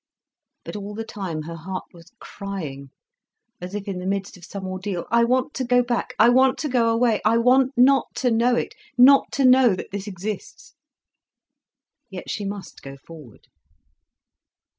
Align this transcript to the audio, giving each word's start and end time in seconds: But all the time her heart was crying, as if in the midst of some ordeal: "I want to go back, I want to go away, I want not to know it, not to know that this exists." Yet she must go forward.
But 0.65 0.75
all 0.75 0.95
the 0.95 1.03
time 1.03 1.43
her 1.43 1.55
heart 1.55 1.85
was 1.93 2.11
crying, 2.19 2.89
as 3.61 3.75
if 3.75 3.87
in 3.87 3.99
the 3.99 4.07
midst 4.07 4.35
of 4.35 4.43
some 4.43 4.65
ordeal: 4.67 5.05
"I 5.11 5.23
want 5.23 5.53
to 5.53 5.63
go 5.63 5.83
back, 5.83 6.15
I 6.17 6.27
want 6.27 6.57
to 6.57 6.69
go 6.69 6.89
away, 6.89 7.21
I 7.23 7.37
want 7.37 7.77
not 7.77 8.07
to 8.15 8.31
know 8.31 8.55
it, 8.55 8.73
not 8.97 9.31
to 9.33 9.45
know 9.45 9.75
that 9.75 9.91
this 9.91 10.07
exists." 10.07 10.73
Yet 12.09 12.31
she 12.31 12.45
must 12.45 12.81
go 12.81 12.97
forward. 12.97 13.45